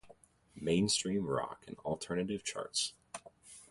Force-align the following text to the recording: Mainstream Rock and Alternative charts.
Mainstream 0.55 1.27
Rock 1.27 1.63
and 1.67 1.77
Alternative 1.85 2.43
charts. 2.43 2.95